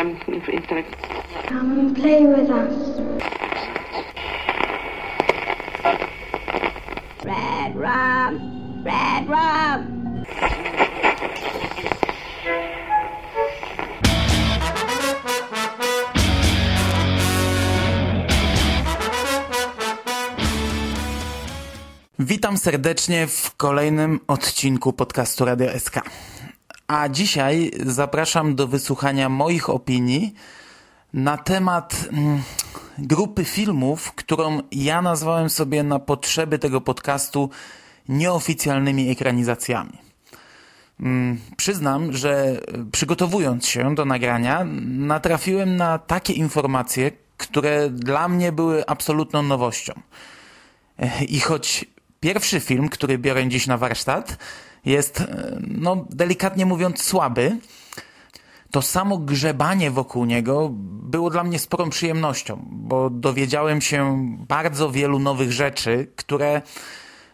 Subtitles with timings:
[0.00, 0.16] um,
[0.48, 0.94] intellect.
[1.46, 2.74] Come and play with us.
[7.24, 10.00] Red rum, red rum.
[22.18, 26.00] Witam serdecznie w kolejnym odcinku podcastu Radio SK.
[26.90, 30.34] A dzisiaj zapraszam do wysłuchania moich opinii
[31.14, 32.42] na temat mm,
[32.98, 37.50] grupy filmów, którą ja nazwałem sobie na potrzeby tego podcastu
[38.08, 39.98] nieoficjalnymi ekranizacjami.
[41.00, 42.60] Mm, przyznam, że
[42.92, 49.92] przygotowując się do nagrania, natrafiłem na takie informacje, które dla mnie były absolutną nowością.
[51.28, 51.86] I choć
[52.20, 54.36] Pierwszy film, który biorę dziś na warsztat,
[54.84, 57.56] jest, e, no, delikatnie mówiąc, słaby.
[58.70, 60.68] To samo grzebanie wokół niego
[61.02, 66.62] było dla mnie sporą przyjemnością, bo dowiedziałem się bardzo wielu nowych rzeczy, które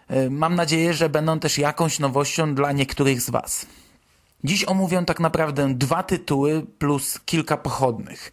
[0.08, 3.66] e, mam nadzieję, że będą też jakąś nowością dla niektórych z Was.
[4.44, 8.32] Dziś omówię tak naprawdę dwa tytuły plus kilka pochodnych.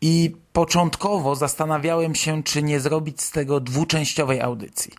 [0.00, 4.92] I początkowo zastanawiałem się, czy nie zrobić z tego dwuczęściowej audycji,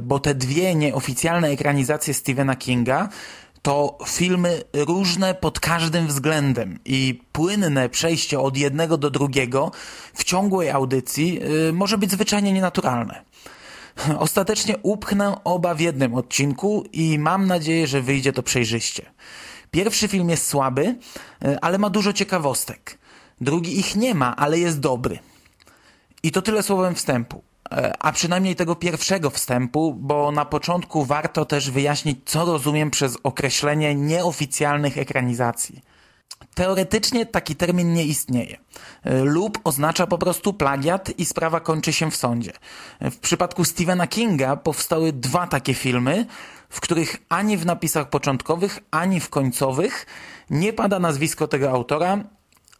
[0.00, 3.08] bo te dwie nieoficjalne ekranizacje Stephena Kinga
[3.62, 9.70] to filmy różne pod każdym względem i płynne przejście od jednego do drugiego
[10.14, 13.24] w ciągłej audycji y, może być zwyczajnie nienaturalne.
[14.18, 19.02] Ostatecznie upchnę oba w jednym odcinku i mam nadzieję, że wyjdzie to przejrzyście.
[19.70, 20.96] Pierwszy film jest słaby,
[21.44, 22.99] y, ale ma dużo ciekawostek.
[23.40, 25.18] Drugi ich nie ma, ale jest dobry.
[26.22, 27.42] I to tyle słowem wstępu.
[27.72, 33.16] E, a przynajmniej tego pierwszego wstępu, bo na początku warto też wyjaśnić, co rozumiem przez
[33.22, 35.82] określenie nieoficjalnych ekranizacji.
[36.54, 38.56] Teoretycznie taki termin nie istnieje.
[39.04, 42.52] E, lub oznacza po prostu plagiat i sprawa kończy się w sądzie.
[43.00, 46.26] W przypadku Stephena Kinga powstały dwa takie filmy,
[46.68, 50.06] w których ani w napisach początkowych, ani w końcowych
[50.50, 52.24] nie pada nazwisko tego autora,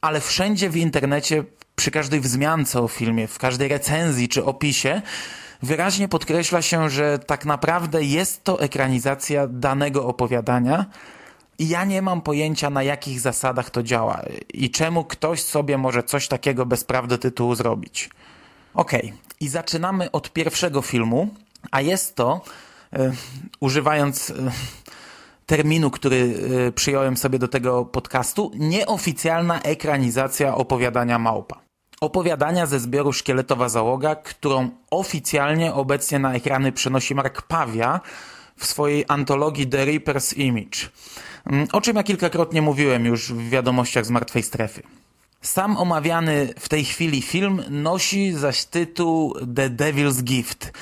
[0.00, 1.44] ale wszędzie w internecie,
[1.76, 5.02] przy każdej wzmiance o filmie, w każdej recenzji czy opisie,
[5.62, 10.86] wyraźnie podkreśla się, że tak naprawdę jest to ekranizacja danego opowiadania
[11.58, 14.22] i ja nie mam pojęcia na jakich zasadach to działa
[14.54, 18.10] i czemu ktoś sobie może coś takiego bez prawdy tytułu zrobić.
[18.74, 19.18] Okej, okay.
[19.40, 21.28] i zaczynamy od pierwszego filmu,
[21.70, 22.40] a jest to,
[22.92, 23.12] e,
[23.60, 24.34] używając e,
[25.50, 26.16] terminu, który
[26.68, 31.60] y, przyjąłem sobie do tego podcastu, nieoficjalna ekranizacja opowiadania Małpa.
[32.00, 38.00] Opowiadania ze zbioru Szkieletowa Załoga, którą oficjalnie obecnie na ekrany przenosi Mark Pawia
[38.56, 40.78] w swojej antologii The Reaper's Image.
[41.46, 44.82] Mm, o czym ja kilkakrotnie mówiłem już w wiadomościach z Martwej Strefy.
[45.42, 50.72] Sam omawiany w tej chwili film nosi zaś tytuł The Devil's Gift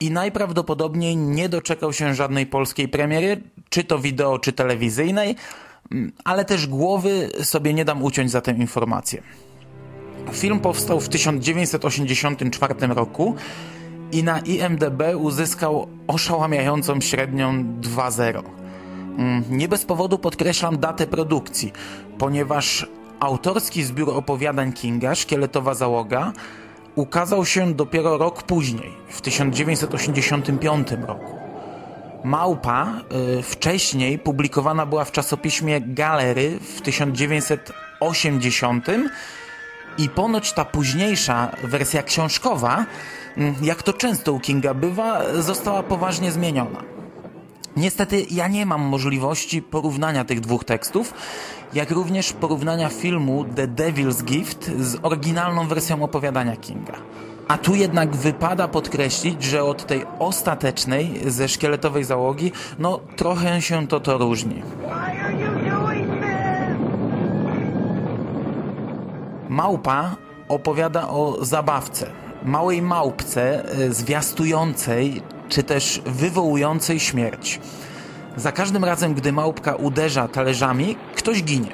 [0.00, 5.36] i najprawdopodobniej nie doczekał się żadnej polskiej premiery, czy to wideo, czy telewizyjnej,
[5.92, 9.22] mm, ale też głowy sobie nie dam uciąć za tę informację.
[10.32, 13.34] Film powstał w 1984 roku
[14.12, 18.42] i na IMDb uzyskał oszałamiającą średnią 2.0.
[19.18, 21.72] Mm, nie bez powodu podkreślam datę produkcji,
[22.18, 22.86] ponieważ
[23.20, 26.32] autorski zbiór opowiadań Kinga, Szkieletowa Załoga,
[26.98, 31.38] ukazał się dopiero rok później, w 1985 roku.
[32.24, 33.00] Małpa
[33.38, 38.86] y, wcześniej publikowana była w czasopiśmie Galery w 1980
[39.98, 42.84] i ponoć ta późniejsza wersja książkowa,
[43.38, 46.97] y, jak to często u Kinga bywa, została poważnie zmieniona.
[47.78, 51.14] Niestety ja nie mam możliwości porównania tych dwóch tekstów,
[51.74, 56.92] jak również porównania filmu The Devil's Gift z oryginalną wersją opowiadania Kinga.
[57.48, 63.86] A tu jednak wypada podkreślić, że od tej ostatecznej ze szkieletowej załogi, no trochę się
[63.86, 64.62] to to różni.
[69.48, 70.16] Małpa
[70.48, 72.10] opowiada o zabawce,
[72.42, 77.60] małej małpce e, zwiastującej czy też wywołującej śmierć.
[78.36, 81.72] Za każdym razem, gdy małpka uderza talerzami, ktoś ginie.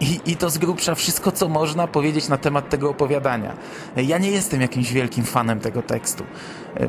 [0.00, 3.56] I, I to z grubsza wszystko, co można powiedzieć na temat tego opowiadania.
[3.96, 6.24] Ja nie jestem jakimś wielkim fanem tego tekstu.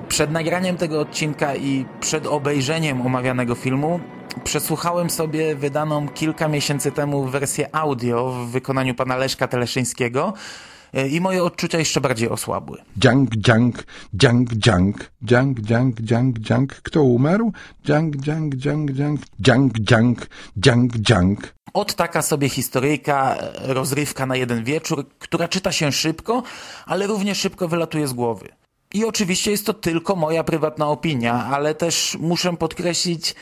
[0.07, 3.99] Przed nagraniem tego odcinka i przed obejrzeniem omawianego filmu
[4.43, 11.21] przesłuchałem sobie wydaną kilka miesięcy temu wersję audio w wykonaniu pana Leszka Teleszyńskiego e, i
[11.21, 12.77] moje odczucia jeszcze bardziej osłabły.
[12.97, 13.83] Dziang, dziang,
[14.13, 16.75] dziang, dziang, dziang, dziang, dziang, dziang.
[16.75, 17.51] Kto umarł?
[17.83, 20.27] Dziang, dziang, dziang, dziang, dziang, dziang,
[20.57, 21.53] dziang, dziang.
[21.73, 26.43] Od taka sobie historyjka, e, rozrywka na jeden wieczór, która czyta się szybko,
[26.85, 28.49] ale równie szybko wylatuje z głowy.
[28.93, 33.35] I oczywiście jest to tylko moja prywatna opinia, ale też muszę podkreślić,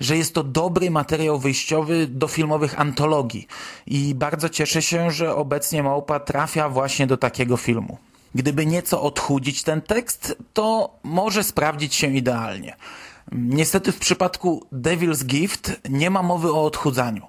[0.00, 3.46] że jest to dobry materiał wyjściowy do filmowych antologii
[3.86, 7.98] i bardzo cieszę się, że obecnie Małpa trafia właśnie do takiego filmu.
[8.34, 12.76] Gdyby nieco odchudzić ten tekst, to może sprawdzić się idealnie.
[13.32, 17.26] Niestety w przypadku Devil's Gift nie ma mowy o odchudzaniu.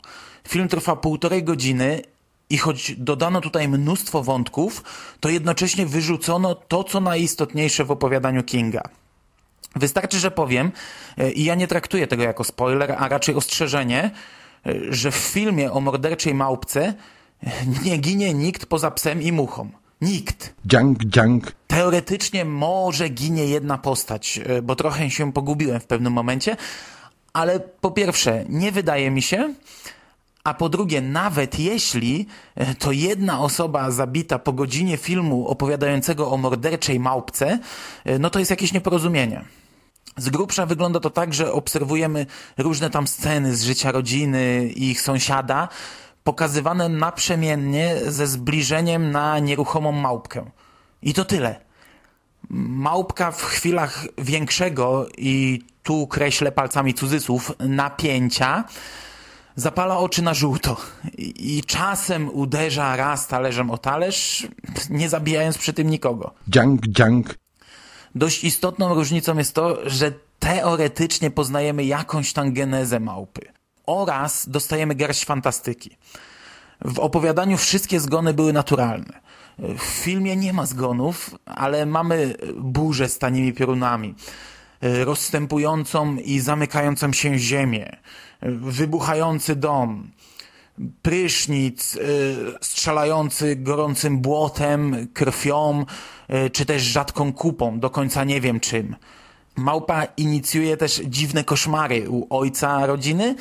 [0.48, 2.02] Film trwa półtorej godziny
[2.50, 4.84] i choć dodano tutaj mnóstwo wątków,
[5.19, 8.81] to jednocześnie wyrzucono to, co najistotniejsze w opowiadaniu Kinga.
[9.75, 10.72] Wystarczy, że powiem,
[11.18, 14.12] e, i ja nie traktuję tego jako spoiler, a raczej ostrzeżenie,
[14.66, 16.94] e, że w filmie o morderczej małpce
[17.44, 17.52] e,
[17.84, 19.69] nie ginie nikt poza psem i muchą.
[20.02, 20.54] Nikt.
[20.66, 21.52] Dziang, dziang.
[21.68, 26.58] Teoretycznie może ginie jedna postać, bo trochę się pogubiłem w pewnym momencie,
[27.34, 29.54] ale po pierwsze, nie wydaje mi się,
[30.48, 32.28] a po drugie, nawet jeśli
[32.80, 37.60] to jedna osoba zabita po godzinie filmu opowiadającego o morderczej małpce,
[38.20, 39.42] no to jest jakieś nieporozumienie.
[40.18, 42.26] Z grubsza wygląda to tak, że obserwujemy
[42.58, 45.68] różne tam sceny z życia rodziny i ich sąsiada,
[46.24, 50.46] pokazywane naprzemiennie ze zbliżeniem na nieruchomą małpkę.
[51.02, 51.60] I to tyle.
[52.50, 58.64] Małpka w chwilach większego i tu kreślę palcami cudzysłów napięcia
[59.57, 60.77] zapala oczy na żółto
[61.18, 64.48] i czasem uderza raz talerzem o talerz,
[64.89, 66.33] nie zabijając przy tym nikogo.
[66.48, 67.36] Dziang, dziang.
[68.15, 73.42] Dość istotną różnicą jest to, że teoretycznie poznajemy jakąś tam genezę małpy
[73.86, 75.98] oraz dostajemy garść fantastyki.
[76.86, 79.19] W opowiadaniu wszystkie zgony były naturalne.
[79.59, 84.15] W filmie nie ma zgonów, ale mamy burzę z tanimi piorunami,
[84.81, 87.98] rozstępującą i zamykającą się ziemię,
[88.42, 90.12] wybuchający dom,
[91.01, 95.86] prysznic y, strzelający gorącym błotem, krwią,
[96.45, 98.95] y, czy też rzadką kupą, do końca nie wiem czym.
[99.56, 103.36] Małpa inicjuje też dziwne koszmary u ojca rodziny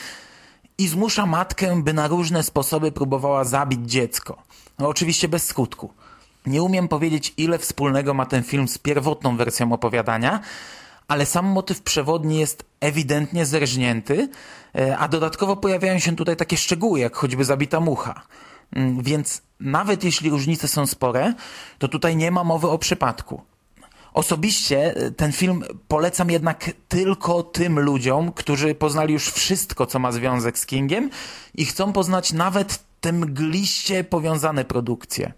[0.79, 4.43] i zmusza matkę, by na różne sposoby próbowała zabić dziecko.
[4.79, 5.93] No, oczywiście bez skutku.
[6.47, 10.41] Nie umiem powiedzieć, ile wspólnego ma ten film z pierwotną wersją opowiadania,
[11.09, 14.29] ale sam motyw przewodni jest ewidentnie zerżnięty,
[14.75, 18.23] e, a dodatkowo pojawiają się tutaj takie szczegóły, jak choćby zabita mucha.
[18.73, 21.35] Mm, więc nawet jeśli różnice są spore,
[21.79, 23.43] to tutaj nie ma mowy o przypadku.
[24.15, 30.13] Osobiście e, ten film polecam jednak tylko tym ludziom, którzy poznali już wszystko, co ma
[30.13, 31.11] związek z Kingiem
[31.55, 35.33] i chcą poznać nawet te mgliście powiązane produkcje.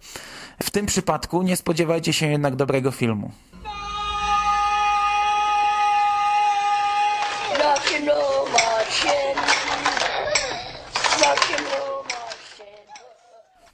[0.62, 3.30] W tym przypadku nie spodziewajcie się jednak dobrego filmu.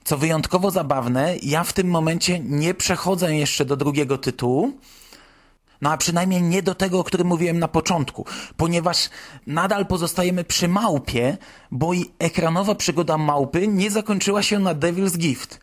[0.05, 4.73] Co wyjątkowo zabawne, ja w tym momencie nie przechodzę jeszcze do drugiego tytułu,
[5.81, 9.11] no a przynajmniej nie do tego, o którym mówiłem na początku, ponieważ
[9.47, 11.37] nadal pozostajemy przy małpie,
[11.71, 15.61] bo i ekranowa przygoda małpy nie zakończyła się na Devil's Gift.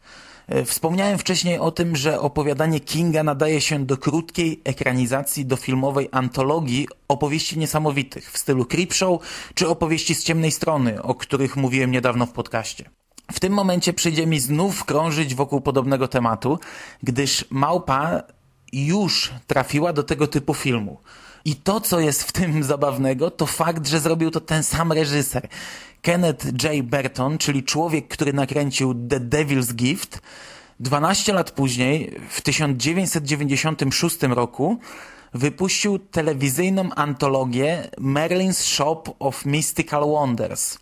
[0.47, 6.09] E, wspomniałem wcześniej o tym, że opowiadanie Kinga nadaje się do krótkiej ekranizacji do filmowej
[6.11, 9.21] antologii opowieści niesamowitych w stylu Creepshow
[9.53, 13.00] czy opowieści z ciemnej strony, o których mówiłem niedawno w podcaście.
[13.31, 16.60] W tym momencie przyjdzie mi znów krążyć wokół podobnego tematu,
[17.03, 18.24] gdyż małpa
[18.74, 20.98] już trafiła do tego typu filmu.
[21.46, 25.48] I to, co jest w tym zabawnego, to fakt, że zrobił to ten sam reżyser.
[26.01, 26.84] Kenneth J.
[26.84, 30.22] Burton, czyli człowiek, który nakręcił The Devil's Gift,
[30.79, 34.79] 12 lat później, w 1996 roku,
[35.34, 40.77] wypuścił telewizyjną antologię Merlin's Shop of Mystical Wonders,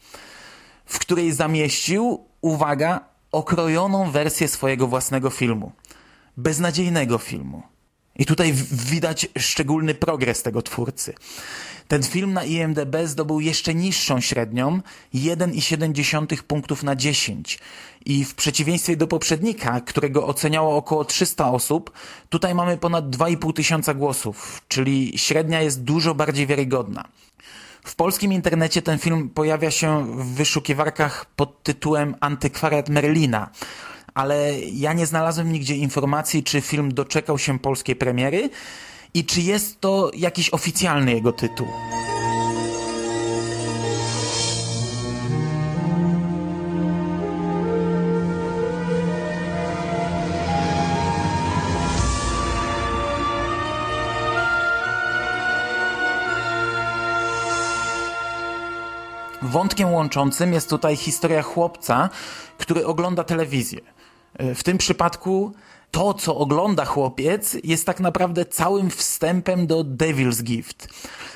[0.85, 2.99] w której zamieścił, uwaga,
[3.31, 5.71] okrojoną wersję swojego własnego filmu.
[6.37, 7.63] Beznadziejnego filmu.
[8.15, 11.13] I tutaj widać szczególny progres tego twórcy.
[11.87, 14.81] Ten film na IMDB zdobył jeszcze niższą średnią
[15.13, 17.59] 1,7 punktów na 10.
[18.05, 21.91] I w przeciwieństwie do poprzednika, którego oceniało około 300 osób,
[22.29, 27.05] tutaj mamy ponad 2,5 tysiąca głosów, czyli średnia jest dużo bardziej wiarygodna.
[27.83, 33.49] W polskim internecie ten film pojawia się w wyszukiwarkach pod tytułem Antykwariat Merlina,
[34.13, 38.49] ale ja nie znalazłem nigdzie informacji, czy film doczekał się polskiej premiery
[39.13, 41.67] i czy jest to jakiś oficjalny jego tytuł.
[59.41, 62.09] Wątkiem łączącym jest tutaj historia chłopca,
[62.57, 63.79] który ogląda telewizję.
[64.39, 65.53] W tym przypadku
[65.91, 70.87] to, co ogląda chłopiec, jest tak naprawdę całym wstępem do Devil's Gift.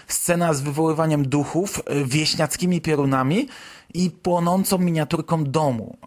[0.07, 3.47] Scena z wywoływaniem duchów, wieśniackimi piorunami
[3.93, 5.97] i płonącą miniaturką domu.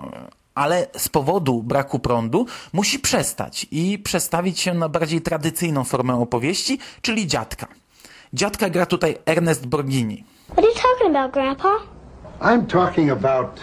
[0.55, 6.79] Ale z powodu braku prądu musi przestać i przestawić się na bardziej tradycyjną formę opowieści,
[7.03, 7.67] czyli dziadka.
[8.33, 10.25] Dziadka gra tutaj Ernest Borghini.
[10.49, 11.79] What are you talking about, Grandpa?
[12.41, 13.61] I'm talking about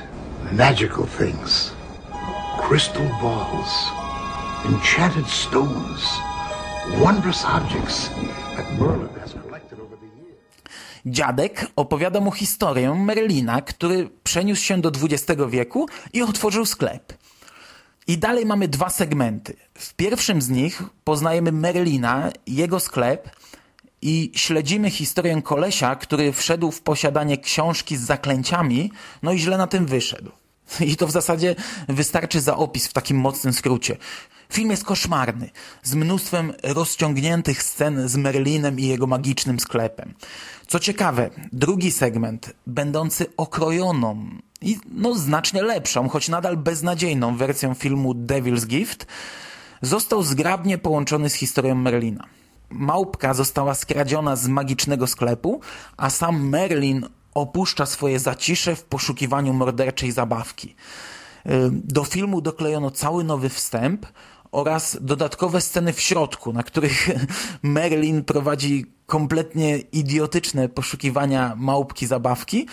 [0.51, 1.71] magical things.
[2.57, 3.71] Crystal balls,
[4.65, 6.01] enchanted stones,
[6.99, 8.09] wondrous objects
[8.55, 10.37] that Merlin has collected over the years.
[11.05, 17.13] Dziadek opowiada mu historię Merlina, który przeniósł się do XX wieku i otworzył sklep.
[18.07, 19.55] I dalej mamy dwa segmenty.
[19.77, 23.29] W pierwszym z nich poznajemy Merlina, jego sklep
[24.03, 28.91] i śledzimy historię kolesia, który wszedł w posiadanie książki z zaklęciami,
[29.23, 30.31] no i źle na tym wyszedł.
[30.91, 31.55] I to w zasadzie
[31.89, 33.97] wystarczy za opis w takim mocnym skrócie.
[34.49, 35.49] Film jest koszmarny,
[35.83, 40.13] z mnóstwem rozciągniętych scen z Merlinem i jego magicznym sklepem.
[40.67, 44.25] Co ciekawe, drugi segment, będący okrojoną
[44.61, 49.05] i no znacznie lepszą, choć nadal beznadziejną wersją filmu Devil's Gift,
[49.81, 52.27] został zgrabnie połączony z historią Merlina.
[52.75, 55.59] Małpka została skradziona z magicznego sklepu,
[55.97, 60.75] a sam Merlin opuszcza swoje zacisze w poszukiwaniu morderczej zabawki.
[61.71, 64.05] Do filmu doklejono cały nowy wstęp
[64.51, 67.09] oraz dodatkowe sceny w środku, na których
[67.63, 72.67] Merlin prowadzi kompletnie idiotyczne poszukiwania małpki zabawki,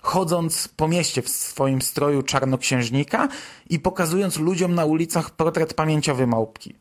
[0.00, 3.28] chodząc po mieście w swoim stroju czarnoksiężnika
[3.70, 6.74] i pokazując ludziom na ulicach portret pamięciowy małpki.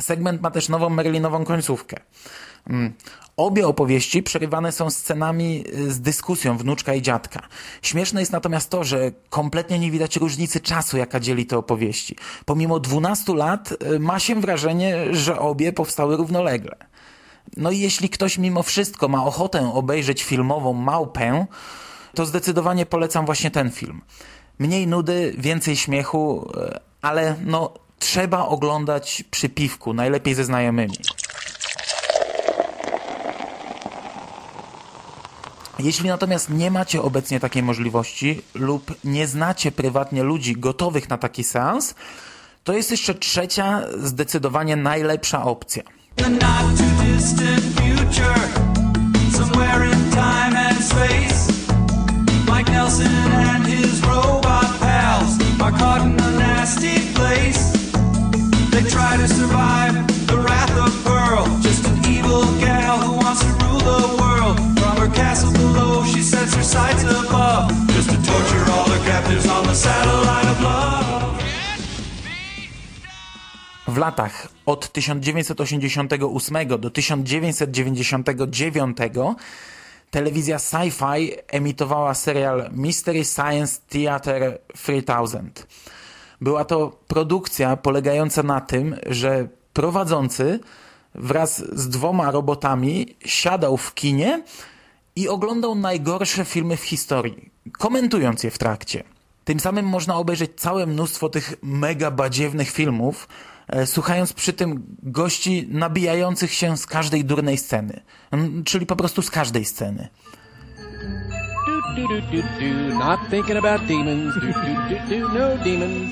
[0.00, 1.96] Segment ma też nową Merlinową końcówkę.
[3.36, 7.40] Obie opowieści przerywane są scenami z dyskusją wnuczka i dziadka.
[7.82, 12.16] Śmieszne jest natomiast to, że kompletnie nie widać różnicy czasu, jaka dzieli te opowieści.
[12.44, 16.76] Pomimo 12 lat ma się wrażenie, że obie powstały równolegle.
[17.56, 21.46] No i jeśli ktoś mimo wszystko ma ochotę obejrzeć filmową Małpę,
[22.14, 24.02] to zdecydowanie polecam właśnie ten film.
[24.58, 26.52] Mniej nudy, więcej śmiechu,
[27.02, 30.96] ale no trzeba oglądać przy piwku, najlepiej ze znajomymi.
[35.78, 41.44] Jeśli natomiast nie macie obecnie takiej możliwości lub nie znacie prywatnie ludzi gotowych na taki
[41.44, 41.94] seans,
[42.64, 45.82] to jest jeszcze trzecia, zdecydowanie najlepsza opcja.
[52.90, 57.79] Nelson and his robot pals are caught in a nasty place.
[58.80, 59.92] They try to survive
[60.26, 64.56] the wrath of Pearl, just an evil gal who wants to rule the world.
[64.80, 69.46] From her castle below, she sets her sights above, just to torture all her captives
[69.46, 71.04] on the satellite of love.
[73.86, 79.36] W latach od 1988 do 1999
[80.10, 85.66] telewizja Sci-Fi emitowała serial Mystery Science Theater 3000.
[86.40, 90.60] Była to produkcja polegająca na tym, że prowadzący
[91.14, 94.42] wraz z dwoma robotami siadał w kinie
[95.16, 99.04] i oglądał najgorsze filmy w historii, komentując je w trakcie.
[99.44, 103.28] Tym samym można obejrzeć całe mnóstwo tych mega badziewnych filmów,
[103.68, 108.00] e, słuchając przy tym gości nabijających się z każdej durnej sceny.
[108.30, 110.08] Mm, Czyli po prostu z każdej sceny.
[112.00, 114.32] Do do do do, not thinking about demons.
[114.34, 116.10] Do do do do, no demons.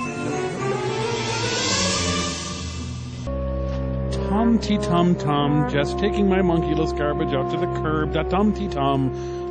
[4.12, 8.12] Tum tee tum tum, just taking my monkeyless garbage out to the curb.
[8.12, 9.00] Da tum tee tum.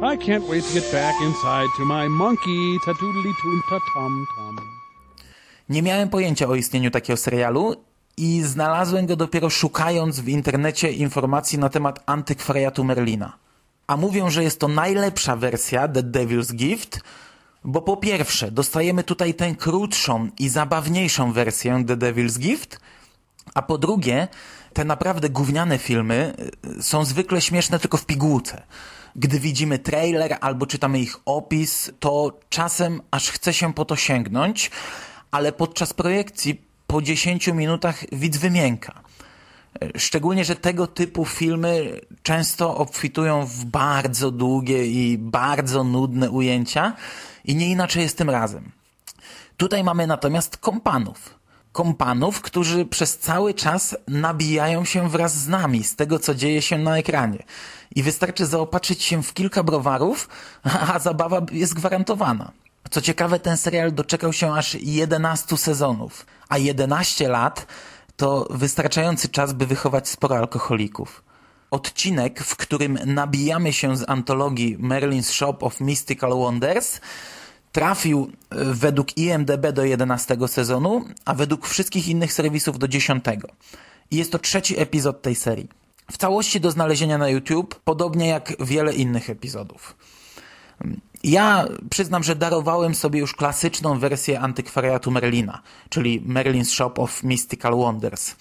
[0.04, 2.78] I can't wait to get back inside to my monkey.
[2.86, 4.56] Ta doodly toon ta tum tum.
[5.70, 7.76] Nie miałem pojęcia o istnieniu takiego serialu
[8.18, 13.47] i znalazłem go dopiero szukając w internecie informacji na temat antykwariatu Merlina.
[13.88, 17.00] A mówią, że jest to najlepsza wersja The Devil's Gift,
[17.64, 22.80] bo po pierwsze dostajemy tutaj tę krótszą i zabawniejszą wersję The Devil's Gift,
[23.54, 24.28] a po drugie
[24.74, 26.34] te naprawdę gówniane filmy
[26.80, 28.64] y, są zwykle śmieszne tylko w pigułce.
[29.16, 34.72] Gdy widzimy trailer albo czytamy ich opis, to czasem aż chce się po to sięgnąć,
[35.32, 39.07] ale podczas projekcji po 10 minutach widz wymięka.
[39.98, 46.94] Szczególnie, że tego typu filmy często obfitują w bardzo długie i bardzo nudne ujęcia
[47.46, 48.72] i nie inaczej jest tym razem.
[49.58, 51.38] Tutaj mamy natomiast kompanów.
[51.72, 56.78] kompanów, którzy przez cały czas nabijają się wraz z nami z tego, co dzieje się
[56.78, 57.44] na ekranie.
[57.96, 60.30] I wystarczy zaopatrzyć się w kilka browarów,
[60.94, 62.52] a zabawa jest gwarantowana.
[62.92, 67.66] Co ciekawe, ten serial doczekał się aż 11 sezonów, a 11 lat
[68.18, 71.24] to wystarczający czas, by wychować sporo alkoholików.
[71.72, 77.00] Odcinek, w którym nabijamy się z antologii Merlin's Shop of Mystical Wonders,
[77.72, 83.26] trafił e, według IMDB do 11 sezonu, a według wszystkich innych serwisów do 10.
[84.12, 85.70] I jest to trzeci epizod tej serii.
[86.12, 89.96] W całości do znalezienia na YouTube, podobnie jak wiele innych epizodów.
[91.24, 97.76] Ja przyznam, że darowałem sobie już klasyczną wersję antykwariatu Merlina, czyli Merlin's Shop of Mystical
[97.76, 98.36] Wonders.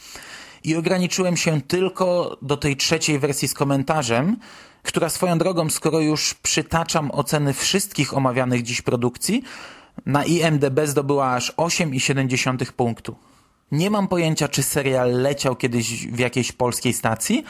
[0.65, 4.37] I ograniczyłem się tylko do tej trzeciej wersji z komentarzem,
[4.83, 9.43] która swoją drogą, skoro już przytaczam oceny wszystkich omawianych dziś produkcji,
[10.07, 13.17] na IMDB zdobyła aż 8,7 punktu.
[13.73, 17.45] Nie mam pojęcia, czy serial leciał kiedyś w jakiejś polskiej stacji,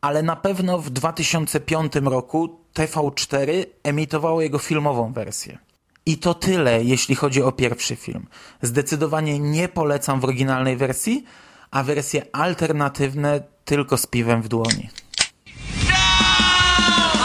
[0.00, 5.58] ale na pewno w 2005 roku TV4 emitowało jego filmową wersję.
[6.06, 8.26] I to tyle, jeśli chodzi o pierwszy film.
[8.62, 11.24] Zdecydowanie nie polecam w oryginalnej wersji,
[11.70, 14.88] a wersje alternatywne tylko z piwem w dłoni.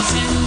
[0.10, 0.47] I'll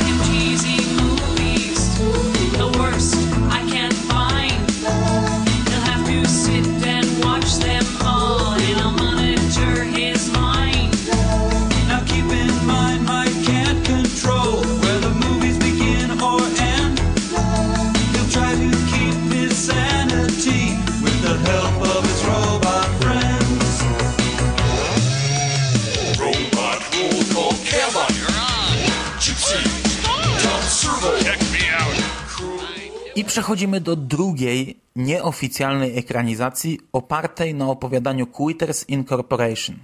[33.30, 39.76] przechodzimy do drugiej, nieoficjalnej ekranizacji opartej na opowiadaniu Quitters Incorporation.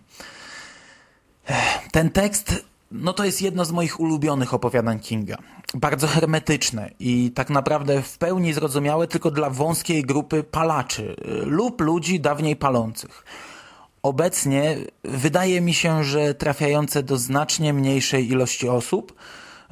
[1.93, 5.39] Ten tekst, no to jest jedno z moich ulubionych opowiadań Kinga.
[5.75, 11.81] Bardzo hermetyczne i tak naprawdę w pełni zrozumiałe tylko dla wąskiej grupy palaczy y, lub
[11.81, 13.25] ludzi dawniej palących.
[14.03, 19.15] Obecnie wydaje mi się, że trafiające do znacznie mniejszej ilości osób,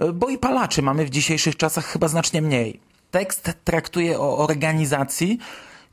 [0.00, 2.93] y, bo i palaczy mamy w dzisiejszych czasach chyba znacznie mniej.
[3.14, 5.38] Tekst traktuje o organizacji,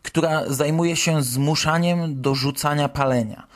[0.02, 3.48] która zajmuje się zmuszaniem do rzucania palenia.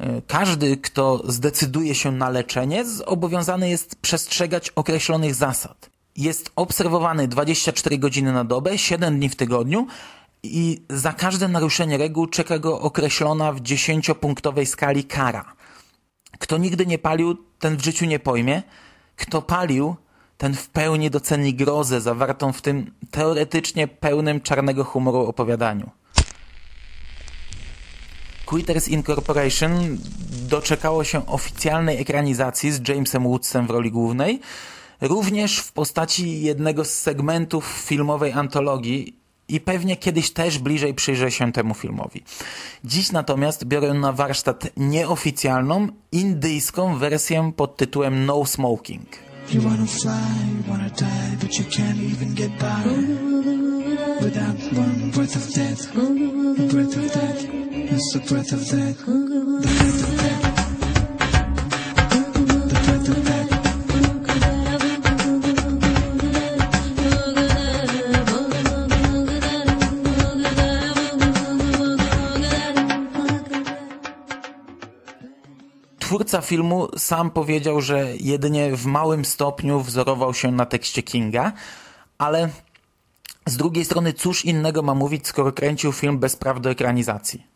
[0.00, 5.90] Y, Każdy, kto zdecyduje się na leczenie, zobowiązany jest przestrzegać określonych zasad.
[6.16, 9.86] Jest obserwowany 24 godziny na dobę, 7 dni w tygodniu
[10.42, 15.52] i za każde naruszenie reguł czeka go określona w 10-punktowej skali kara.
[16.38, 18.62] Kto nigdy nie palił, ten w życiu nie pojmie.
[19.16, 19.96] Kto palił,
[20.40, 25.90] ten w pełni doceni grozę zawartą w tym teoretycznie pełnym czarnego humoru opowiadaniu.
[28.46, 29.98] Quitters Incorporation
[30.48, 34.40] doczekało się oficjalnej ekranizacji z Jamesem Woodsem w roli głównej,
[35.00, 39.16] również w postaci jednego z segmentów filmowej antologii
[39.48, 42.22] i pewnie kiedyś też bliżej przyjrzę się temu filmowi.
[42.84, 49.29] Dziś natomiast biorę na warsztat nieoficjalną, indyjską wersję pod tytułem No Smoking.
[49.50, 52.84] You wanna fly, you wanna die, but you can't even get by
[54.22, 55.92] without one breath of death.
[55.92, 58.98] A breath of death is the breath of death.
[59.04, 60.09] The breath of
[76.30, 81.52] Twórca filmu sam powiedział, że jedynie w małym stopniu wzorował się na tekście Kinga,
[82.18, 82.48] ale
[83.46, 87.46] z drugiej strony cóż innego ma mówić, skoro kręcił film bez praw do ekranizacji.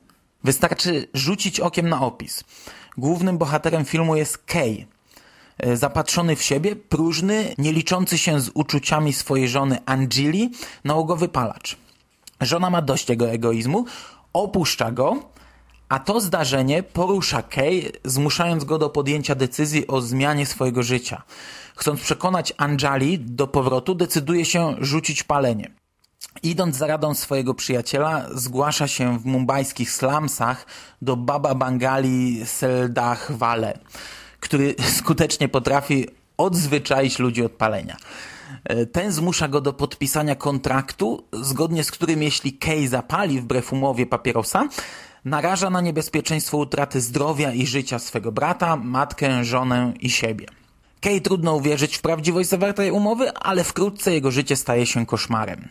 [0.45, 2.45] Wystarczy rzucić okiem na opis.
[2.97, 4.87] Głównym bohaterem filmu jest Kay.
[5.59, 10.51] E, Zapatrzony w siebie, próżny, nie liczący się z uczuciami swojej żony Angeli,
[10.85, 11.77] nałogowy palacz.
[12.41, 13.85] Żona ma dość jego egoizmu,
[14.33, 15.17] opuszcza go,
[15.89, 21.23] a to zdarzenie porusza Kay, zmuszając go do podjęcia decyzji o zmianie swojego życia.
[21.77, 25.71] Chcąc przekonać Anjali do powrotu, decyduje się rzucić palenie.
[26.43, 30.67] Idąc za radą swojego przyjaciela, zgłasza się w mumbajskich slumsach
[31.03, 33.79] do Baba Bangali Seldach Vale,
[34.41, 37.97] który skutecznie potrafi odzwyczaić ludzi od palenia.
[38.65, 44.07] E, Ten zmusza go do podpisania kontraktu, zgodnie z którym jeśli Kay zapali wbrew umowie
[44.07, 44.69] papierosa,
[45.25, 50.47] naraża na niebezpieczeństwo utraty zdrowia i życia swego brata, matkę, żonę i siebie.
[51.01, 55.69] Kay trudno uwierzyć w prawdziwość zawartej umowy, ale wkrótce jego życie staje się koszmarem.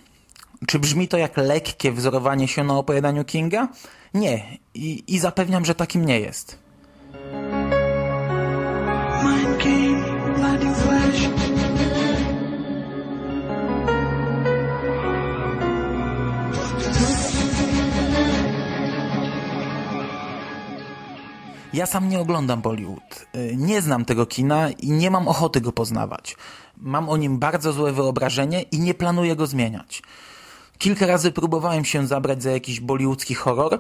[0.67, 3.67] Czy brzmi to jak lekkie wzorowanie się na opowiadaniu Kinga?
[4.13, 4.57] Nie.
[4.73, 6.59] I, i zapewniam, że takim nie jest.
[9.63, 10.83] Game,
[21.73, 23.25] Ja sam nie oglądam Bollywood.
[23.36, 26.36] Y, Nie znam tego kina i nie mam ochoty go poznawać.
[26.77, 30.03] Mam o nim bardzo złe wyobrażenie i nie planuję go zmieniać.
[30.77, 33.79] Kilka razy próbowałem się zabrać za jakiś bollywoodzki horror,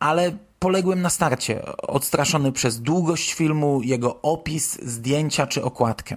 [0.00, 6.16] ale poległem na starcie, odstraszony przez długość filmu, jego opis, zdjęcia czy okładkę.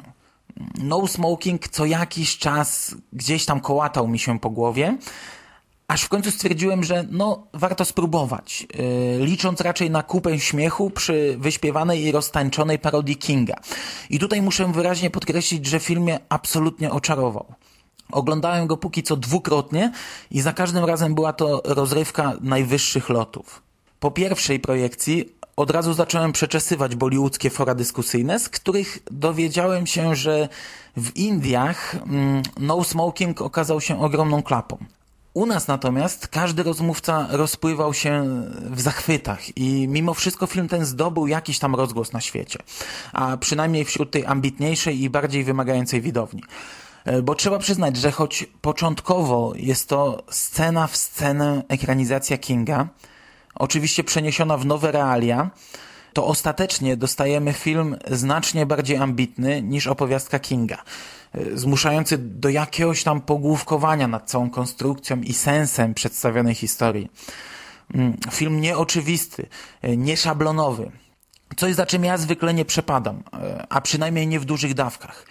[0.83, 4.97] No Smoking co jakiś czas gdzieś tam kołatał mi się po głowie,
[5.87, 8.67] aż w końcu stwierdziłem, że no warto spróbować,
[9.19, 13.55] yy, licząc raczej na kupę śmiechu przy wyśpiewanej i roztańczonej parodii Kinga.
[14.09, 17.45] I tutaj muszę wyraźnie podkreślić, że film mnie absolutnie oczarował.
[18.11, 19.91] Oglądałem go póki co dwukrotnie
[20.31, 23.61] i za każdym razem była to rozrywka najwyższych lotów.
[23.99, 30.49] Po pierwszej projekcji od razu zacząłem przeczesywać bollywoodzkie fora dyskusyjne, z których dowiedziałem się, że
[30.97, 34.77] w Indiach mm, no smoking okazał się ogromną klapą.
[35.35, 38.23] U nas natomiast każdy rozmówca rozpływał się
[38.71, 42.59] w zachwytach i mimo wszystko film ten zdobył jakiś tam rozgłos na świecie,
[43.13, 46.43] a przynajmniej wśród tej ambitniejszej i bardziej wymagającej widowni.
[47.05, 52.87] E, Bo trzeba przyznać, że choć początkowo jest to scena w scenę ekranizacja Kinga,
[53.55, 55.49] oczywiście przeniesiona w nowe realia,
[56.15, 60.77] to ostatecznie dostajemy film znacznie bardziej ambitny niż opowiastka Kinga,
[61.33, 67.09] e, zmuszający do jakiegoś tam pogłówkowania nad całą konstrukcją i sensem przedstawionej historii.
[67.93, 69.47] Mm, Film nieoczywisty,
[69.81, 70.91] e, nieszablonowy,
[71.55, 75.25] coś za czym ja zwykle nie przepadam, e, a przynajmniej nie w dużych dawkach.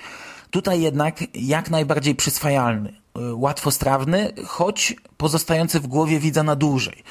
[0.51, 2.93] Tutaj jednak jak najbardziej przyswajalny,
[3.35, 7.05] łatwostrawny, choć pozostający w głowie widza na dłużej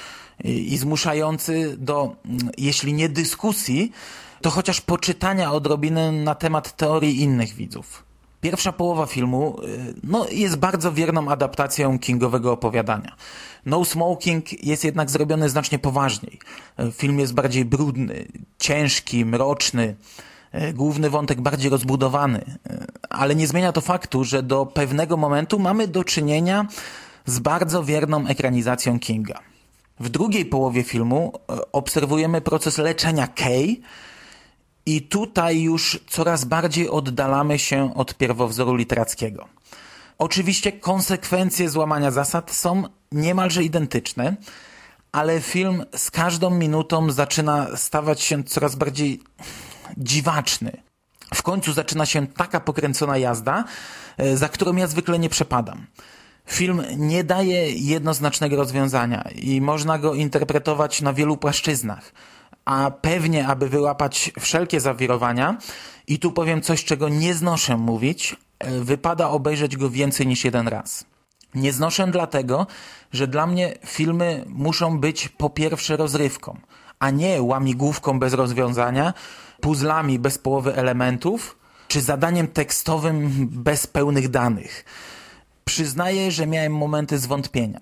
[0.43, 3.91] i zmuszający do, mm, jeśli nie dyskusji,
[4.41, 8.03] to chociaż poczytania odrobiny na temat teorii innych widzów.
[8.41, 13.15] Pierwsza połowa filmu y, no, jest bardzo wierną adaptacją Kingowego opowiadania.
[13.65, 16.39] No Smoking jest jednak zrobiony znacznie poważniej.
[16.79, 18.25] Y, Film jest bardziej brudny,
[18.59, 19.95] ciężki, mroczny,
[20.55, 22.45] y, główny wątek bardziej rozbudowany,
[23.09, 26.67] ale nie zmienia to faktu, że do pewnego momentu mamy do czynienia
[27.25, 29.52] z bardzo wierną ekranizacją Kinga.
[29.99, 33.81] W drugiej połowie filmu y, obserwujemy proces leczenia Kay,
[34.85, 39.47] i tutaj już coraz bardziej oddalamy się od pierwowzoru literackiego.
[40.17, 44.35] Oczywiście konsekwencje złamania zasad są niemalże identyczne,
[45.11, 49.21] ale film z każdą minutą zaczyna stawać się coraz bardziej
[49.97, 50.71] dziwaczny.
[51.33, 53.63] W końcu zaczyna się taka pokręcona jazda,
[54.17, 55.85] e, za którą ja zwykle nie przepadam.
[56.45, 62.11] Film nie daje jednoznacznego rozwiązania i można go interpretować na wielu płaszczyznach.
[62.65, 65.57] A pewnie, aby wyłapać wszelkie zawirowania,
[66.07, 70.67] i tu powiem coś, czego nie znoszę mówić, e, wypada obejrzeć go więcej niż jeden
[70.67, 71.05] raz.
[71.55, 72.67] Nie znoszę dlatego,
[73.11, 76.57] że dla mnie filmy muszą być po pierwsze rozrywką,
[76.99, 79.13] a nie łamigłówką bez rozwiązania,
[79.61, 84.85] puzzlami bez połowy elementów, czy zadaniem tekstowym bez pełnych danych.
[85.65, 87.79] Przyznaję, że miałem momenty zwątpienia.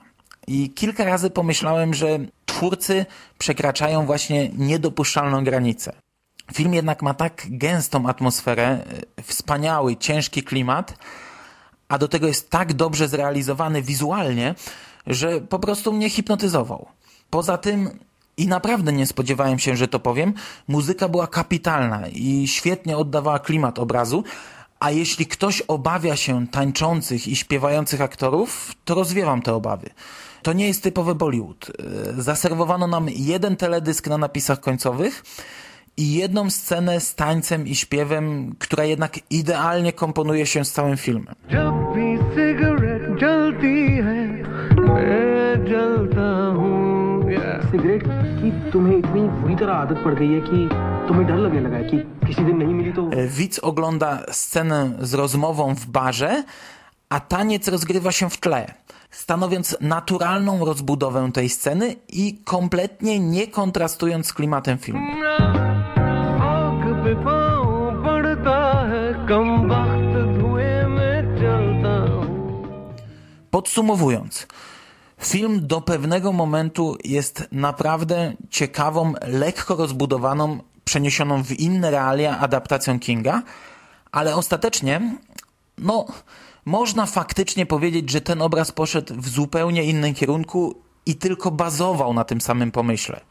[0.48, 3.06] I kilka razy pomyślałem, że twórcy
[3.38, 5.94] przekraczają właśnie niedopuszczalną granicę.
[6.54, 8.84] Film jednak ma tak gęstą atmosferę,
[9.17, 10.98] e, wspaniały, ciężki klimat,
[11.88, 14.56] a do tego jest tak dobrze zrealizowany wizualnie,
[15.08, 16.88] że po prostu mnie hipnotyzował.
[17.30, 18.00] Poza tym,
[18.38, 20.34] i naprawdę nie spodziewałem się, że to powiem,
[20.67, 24.24] muzyka była kapitalna i świetnie oddawała klimat obrazu,
[24.81, 29.90] a jeśli ktoś obawia się tańczących i śpiewających aktorów, to rozwiewam te obawy.
[30.42, 31.70] To nie jest typowy Bollywood.
[32.18, 35.22] E, Zaserwowano nam jeden teledysk na napisach końcowych
[35.96, 41.35] i jedną scenę z tańcem i śpiewem, która jednak idealnie komponuje się z całym filmem.
[41.51, 44.20] जब भी सिगरेट जलती है
[44.87, 46.77] मैं जलता हूँ
[47.70, 48.03] सिगरेट
[48.38, 50.59] की तुम्हें इतनी बुरी तरह आदत पड़ गई है कि
[51.09, 51.96] तुम्हें डर लगने लगा है कि
[52.27, 52.69] किसी दिन नहीं मिली तो E,
[53.12, 56.43] E, widz ogląda scenę z rozmową w barze,
[57.10, 58.73] a taniec rozgrywa się w tle,
[59.12, 65.08] stanowiąc naturalną rozbudowę tej sceny i kompletnie nie kontrastując z klimatem filmu.
[73.51, 74.47] Podsumowując,
[75.19, 83.41] film do pewnego momentu jest naprawdę ciekawą, lekko rozbudowaną przeniesioną w inne realia adaptacją Kinga,
[84.12, 85.17] ale ostatecznie,
[85.78, 86.06] no,
[86.65, 92.24] można faktycznie powiedzieć, że ten obraz poszedł w zupełnie innym kierunku i tylko bazował na
[92.24, 93.22] tym samym pomyśle.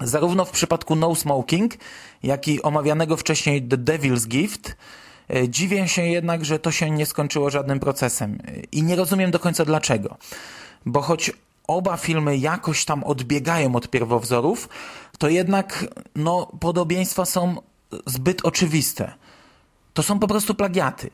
[0.00, 1.74] Zarówno w przypadku No Smoking,
[2.22, 4.76] jak i omawianego wcześniej The Devil's Gift,
[5.30, 8.38] e, dziwię się jednak, że to się nie skończyło żadnym procesem.
[8.72, 10.16] I nie rozumiem do końca dlaczego.
[10.86, 11.32] Bo choć
[11.66, 14.68] oba filmy jakoś tam odbiegają od pierwowzorów,
[15.18, 17.56] to jednak no, podobieństwa są
[18.06, 19.12] zbyt oczywiste.
[19.94, 21.10] To są po prostu plagiaty.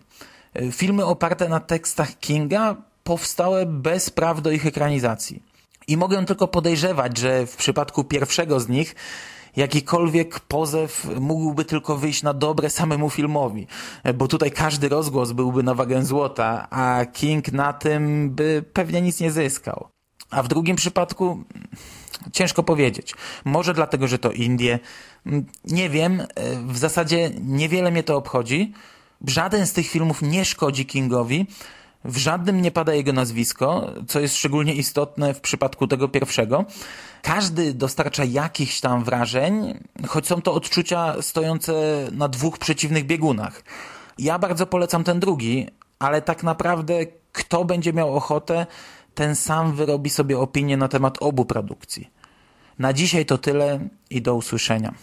[0.55, 5.43] E, Filmy oparte na tekstach Kinga powstałe bez praw do ich ekranizacji.
[5.89, 8.95] I mogę tylko podejrzewać, że w przypadku pierwszego z nich
[9.57, 13.67] jakikolwiek pozew mógłby tylko wyjść na dobre samemu filmowi,
[14.03, 19.03] e, bo tutaj każdy rozgłos byłby na wagę złota, a King na tym by pewnie
[19.03, 19.89] nic nie zyskał.
[20.31, 21.45] A w drugim przypadku
[22.33, 23.15] ciężko powiedzieć.
[23.45, 24.79] Może dlatego, że to Indie.
[25.27, 26.27] Mm, Nie wiem, e,
[26.67, 28.73] w zasadzie niewiele mnie to obchodzi.
[29.27, 31.47] Żaden z tych filmów nie szkodzi Kingowi.
[32.05, 36.65] W żadnym nie pada jego nazwisko, co jest szczególnie istotne w przypadku tego pierwszego.
[37.23, 39.79] Każdy dostarcza jakichś tam wrażeń,
[40.09, 41.73] choć są to odczucia stojące
[42.13, 43.63] na dwóch przeciwnych biegunach.
[44.19, 45.67] Ja bardzo polecam ten drugi,
[45.99, 46.95] ale tak naprawdę
[47.33, 48.67] kto będzie miał ochotę,
[49.15, 52.11] ten sam wyrobi sobie opinię na temat obu produkcji.
[52.79, 54.95] Na dzisiaj to tyle i do usłyszenia.